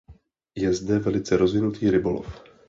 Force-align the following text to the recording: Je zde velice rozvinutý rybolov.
Je 0.55 0.69
zde 0.73 0.99
velice 0.99 1.37
rozvinutý 1.37 1.89
rybolov. 1.91 2.27